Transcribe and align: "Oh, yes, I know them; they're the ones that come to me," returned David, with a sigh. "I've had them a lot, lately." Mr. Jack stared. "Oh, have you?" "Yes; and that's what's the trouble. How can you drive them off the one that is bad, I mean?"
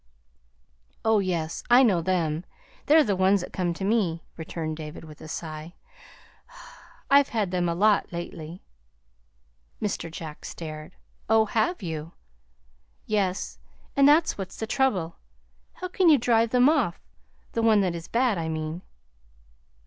"Oh, 1.05 1.19
yes, 1.19 1.63
I 1.69 1.83
know 1.83 2.01
them; 2.01 2.43
they're 2.87 3.03
the 3.03 3.15
ones 3.15 3.41
that 3.41 3.53
come 3.53 3.71
to 3.75 3.85
me," 3.85 4.23
returned 4.35 4.75
David, 4.75 5.03
with 5.03 5.21
a 5.21 5.27
sigh. 5.27 5.75
"I've 7.11 7.29
had 7.29 7.51
them 7.51 7.69
a 7.69 7.75
lot, 7.75 8.11
lately." 8.11 8.63
Mr. 9.79 10.09
Jack 10.09 10.43
stared. 10.43 10.95
"Oh, 11.29 11.45
have 11.45 11.83
you?" 11.83 12.13
"Yes; 13.05 13.59
and 13.95 14.07
that's 14.09 14.39
what's 14.39 14.57
the 14.57 14.65
trouble. 14.65 15.17
How 15.73 15.87
can 15.87 16.09
you 16.09 16.17
drive 16.17 16.49
them 16.49 16.67
off 16.67 16.99
the 17.51 17.61
one 17.61 17.81
that 17.81 17.93
is 17.93 18.07
bad, 18.07 18.39
I 18.39 18.49
mean?" 18.49 18.81